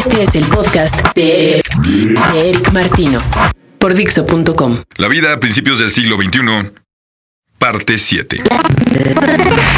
[0.00, 1.60] Este es el podcast de
[2.34, 3.18] Eric Martino
[3.78, 4.78] por Dixo.com.
[4.96, 6.72] La vida a principios del siglo XXI,
[7.58, 8.44] parte 7.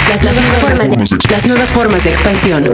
[0.09, 2.65] Las, las nuevas formas de, las nuevas formas de expansión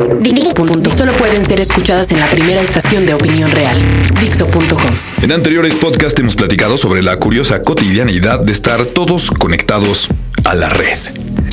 [0.54, 0.90] Punto.
[0.90, 3.80] solo pueden ser escuchadas en la primera estación de opinión real,
[4.20, 4.94] Dixo.com.
[5.22, 10.08] En anteriores podcasts hemos platicado sobre la curiosa cotidianidad de estar todos conectados
[10.44, 10.98] a la red.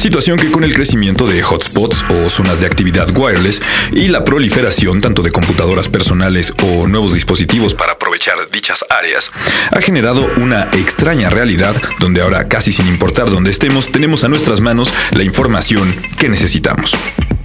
[0.05, 3.59] Situación que con el crecimiento de hotspots o zonas de actividad wireless
[3.91, 9.31] y la proliferación tanto de computadoras personales o nuevos dispositivos para aprovechar dichas áreas,
[9.71, 14.61] ha generado una extraña realidad donde ahora casi sin importar dónde estemos tenemos a nuestras
[14.61, 16.95] manos la información que necesitamos.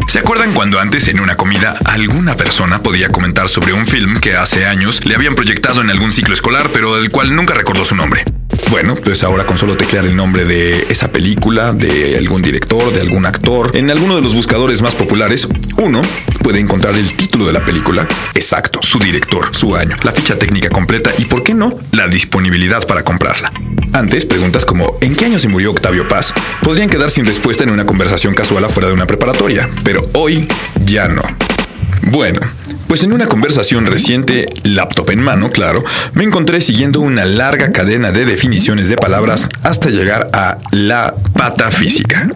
[0.07, 4.37] ¿Se acuerdan cuando antes en una comida alguna persona podía comentar sobre un film que
[4.37, 7.97] hace años le habían proyectado en algún ciclo escolar pero del cual nunca recordó su
[7.97, 8.23] nombre?
[8.71, 13.01] Bueno, pues ahora con solo teclear el nombre de esa película, de algún director, de
[13.01, 16.01] algún actor, en alguno de los buscadores más populares, uno
[16.43, 20.69] puede encontrar el título de la película, exacto, su director, su año, la ficha técnica
[20.69, 23.53] completa y, ¿por qué no?, la disponibilidad para comprarla.
[23.93, 26.33] Antes, preguntas como ¿en qué año se murió Octavio Paz?
[26.63, 30.47] podrían quedar sin respuesta en una conversación casual afuera de una preparatoria, pero hoy
[30.85, 31.23] ya no.
[32.03, 32.41] Bueno,
[32.91, 38.11] pues en una conversación reciente, laptop en mano, claro, me encontré siguiendo una larga cadena
[38.11, 42.29] de definiciones de palabras hasta llegar a la patafísica.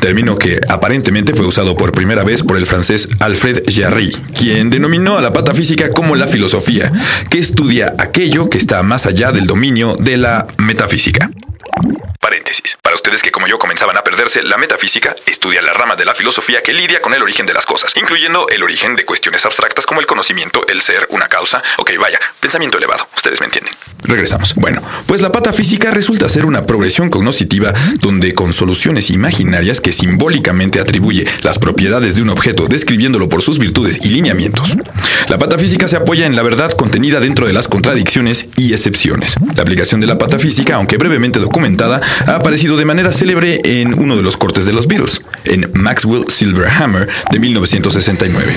[0.00, 5.18] Término que aparentemente fue usado por primera vez por el francés Alfred Jarry, quien denominó
[5.18, 6.90] a la patafísica como la filosofía,
[7.30, 11.30] que estudia aquello que está más allá del dominio de la metafísica.
[12.20, 12.76] Paréntesis.
[12.96, 16.62] Ustedes que como yo comenzaban a perderse, la metafísica estudia la rama de la filosofía
[16.62, 20.00] que lidia con el origen de las cosas, incluyendo el origen de cuestiones abstractas como
[20.00, 21.62] el conocimiento, el ser, una causa.
[21.76, 23.06] Ok, vaya, pensamiento elevado.
[23.14, 23.74] Ustedes me entienden.
[24.02, 24.54] Regresamos.
[24.54, 30.80] Bueno, pues la patafísica resulta ser una progresión cognoscitiva donde con soluciones imaginarias que simbólicamente
[30.80, 34.74] atribuye las propiedades de un objeto describiéndolo por sus virtudes y lineamientos.
[35.28, 39.34] La patafísica se apoya en la verdad contenida dentro de las contradicciones y excepciones.
[39.54, 44.16] La aplicación de la patafísica, aunque brevemente documentada, ha aparecido de manera célebre en uno
[44.16, 48.54] de los cortes de los Beatles, en Maxwell Silverhammer de 1969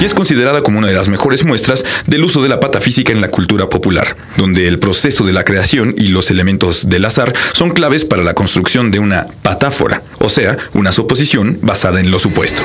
[0.00, 3.20] y es considerada como una de las mejores muestras del uso de la patafísica en
[3.20, 7.70] la cultura popular, donde el proceso de la creación y los elementos del azar son
[7.70, 12.62] claves para la construcción de una patáfora, o sea, una suposición basada en lo supuesto.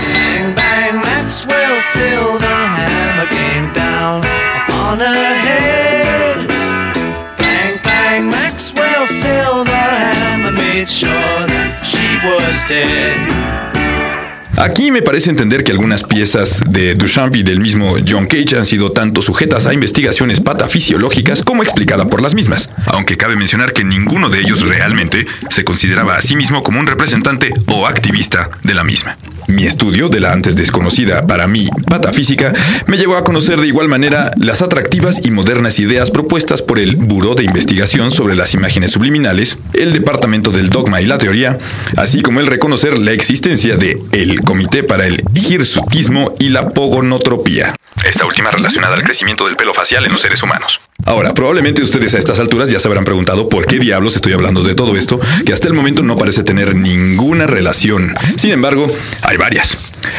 [12.24, 13.73] was dead.
[14.64, 18.66] Aquí me parece entender que algunas piezas de Duchamp y del mismo John Cage han
[18.66, 23.84] sido tanto sujetas a investigaciones patafisiológicas como explicada por las mismas, aunque cabe mencionar que
[23.84, 28.74] ninguno de ellos realmente se consideraba a sí mismo como un representante o activista de
[28.74, 29.18] la misma.
[29.50, 32.54] Mi estudio de la antes desconocida para mí patafísica
[32.88, 36.96] me llevó a conocer de igual manera las atractivas y modernas ideas propuestas por el
[36.96, 41.58] Buró de Investigación sobre las Imágenes Subliminales, el Departamento del Dogma y la Teoría,
[41.98, 47.76] así como el reconocer la existencia de el Comité para el Hirsutismo y la Pogonotropía,
[48.06, 50.80] esta última relacionada al crecimiento del pelo facial en los seres humanos.
[51.06, 54.64] Ahora, probablemente ustedes a estas alturas ya se habrán preguntado por qué diablos estoy hablando
[54.64, 58.14] de todo esto, que hasta el momento no parece tener ninguna relación.
[58.38, 58.88] Sin embargo,
[59.24, 59.78] hay varias.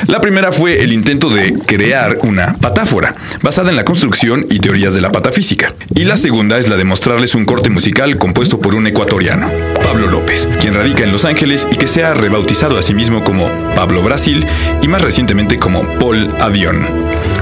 [0.08, 4.94] La primera fue el intento de crear una patáfora, basada en la construcción y teorías
[4.94, 5.74] de la patafísica.
[5.94, 9.50] Y la segunda es la de mostrarles un corte musical compuesto por un ecuatoriano,
[9.82, 13.24] Pablo López, quien radica en Los Ángeles y que se ha rebautizado a sí mismo
[13.24, 14.46] como Pablo Brasil
[14.82, 16.86] y más recientemente como Paul Avión.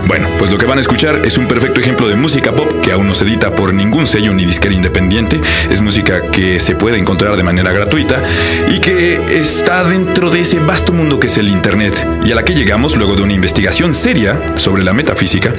[0.06, 2.92] Bueno, pues lo que van a escuchar es un perfecto ejemplo de música pop que
[2.92, 5.40] aún no se por ningún sello ni disquera independiente.
[5.70, 8.22] Es música que se puede encontrar de manera gratuita
[8.68, 12.44] y que está dentro de ese vasto mundo que es el Internet y a la
[12.44, 15.52] que llegamos luego de una investigación seria sobre la metafísica.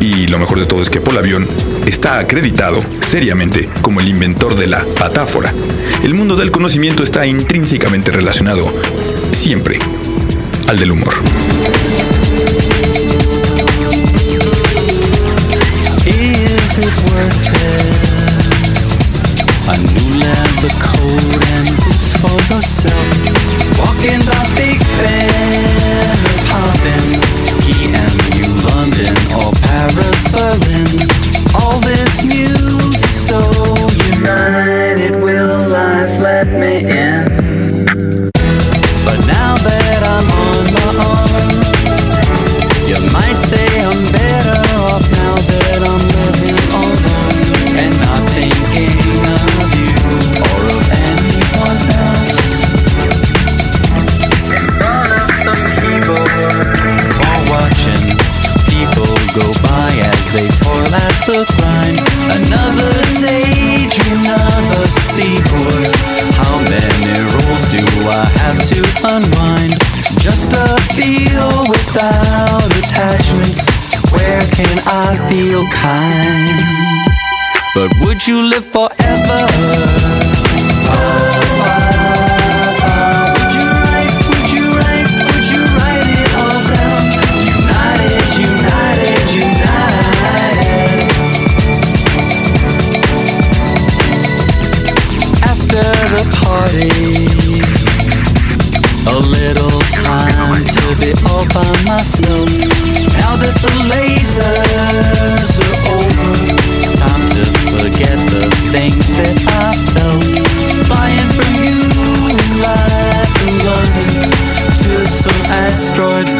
[0.00, 1.48] Y lo mejor de todo es que Paul Avión
[1.84, 5.52] está acreditado seriamente como el inventor de la patáfora.
[6.04, 8.72] El mundo del conocimiento está intrínsecamente relacionado
[9.32, 9.78] siempre
[10.68, 11.14] al del humor.
[19.68, 23.08] A new leather coat and it's for yourself.
[23.78, 26.16] Walking by Big Ben,
[26.50, 27.10] popping,
[27.64, 28.16] he and
[28.68, 29.16] London
[61.26, 61.98] the grind.
[62.38, 65.90] Another day, another seaboard.
[66.38, 69.74] How many roles do I have to unwind?
[70.22, 73.66] Just a feel without attachments.
[74.12, 76.62] Where can I feel kind?
[77.74, 79.46] But would you live forever?
[81.58, 81.85] Would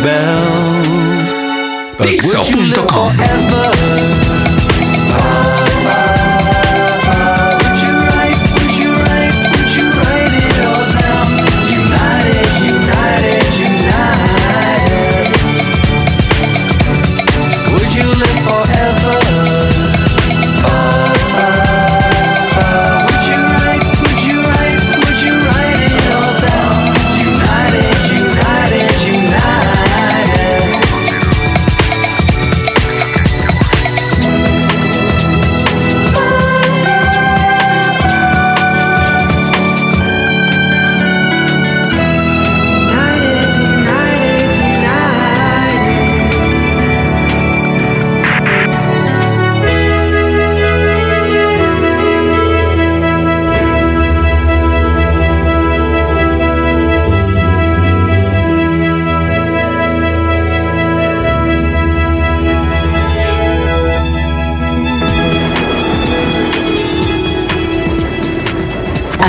[0.06, 1.98] belt.
[1.98, 3.75] But would you live forever?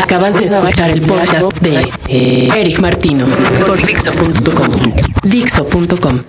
[0.07, 3.25] Acabas de escuchar el podcast de Eric Martino
[3.65, 4.93] por Dixo.com.
[5.23, 6.21] Dixo.com.